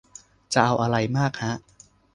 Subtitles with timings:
[0.53, 1.53] จะเอาไรมากฮะ